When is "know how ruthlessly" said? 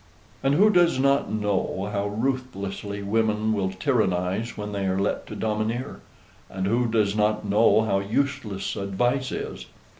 1.31-3.03